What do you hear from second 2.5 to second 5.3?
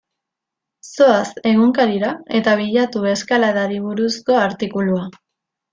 bilatu eskaladari buruzko artikulua.